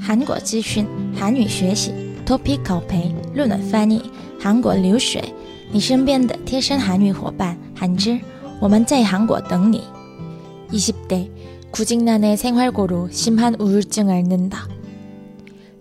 [0.00, 1.92] 韩国资讯、韩语学习、
[2.24, 4.02] Topic 考培、论文翻译、
[4.40, 5.22] 韩国流水，
[5.72, 8.20] 你身边的贴身韩语伙伴韩之，
[8.60, 9.82] 我们在韩国等你。
[10.70, 11.28] 20대
[11.70, 14.68] 구직난의 생활고로 심한 우울증을 앓는다.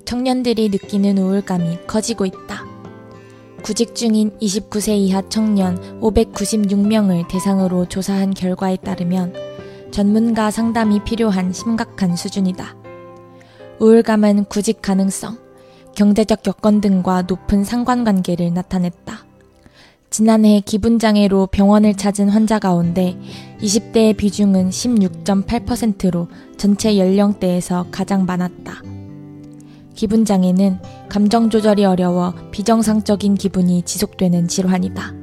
[0.06, 2.66] 청년들이 느끼는 우울감이 커지고 있다.
[3.64, 9.34] 구직 중인 29세 이하 청년 596명을 대상으로 조사한 결과에 따르면
[9.92, 12.76] 전문가 상담이 필요한 심각한 수준이다.
[13.80, 15.38] 우울감은 구직 가능성,
[15.96, 19.26] 경제적 여건 등과 높은 상관관계를 나타냈다.
[20.10, 23.18] 지난해 기분장애로 병원을 찾은 환자 가운데
[23.62, 28.82] 20대의 비중은 16.8%로 전체 연령대에서 가장 많았다.
[29.96, 30.80] 기분장애는
[31.10, 35.14] 감정 조절이 어려워 비정상적인 기분이 지속되는 질환이다.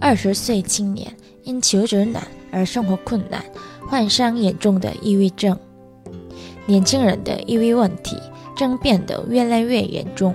[0.00, 3.42] 20岁青年因求职难而生活困难，
[3.88, 5.58] 患上严重的抑郁症。
[6.65, 8.17] 年轻人的抑郁问题
[8.55, 10.33] 正变得越来越严重。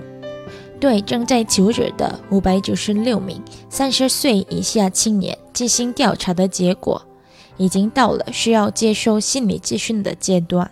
[0.79, 7.01] 对正在求职的五百九十六名三十岁以下青年进行调查的结果，
[7.57, 10.71] 已经到了需要接受心理咨询的阶段。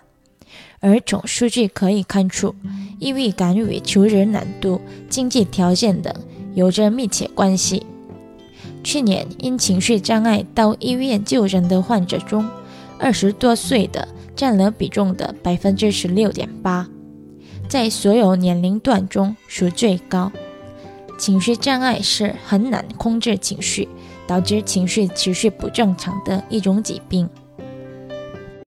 [0.80, 2.56] 而从数据可以看出，
[3.00, 6.14] 抑郁感与求职难度、经济条件等
[6.54, 7.86] 有着密切关系。
[8.84, 12.48] 去年因情绪障碍到医院就诊的患者中，
[12.98, 16.88] 二十多岁的占了比重的百分之十六点八。
[17.68, 20.32] 在所有年龄段中属最高。
[21.18, 23.90] 情绪障碍是很难控制情绪，
[24.28, 27.28] 导致情绪持续不正常的一种疾病。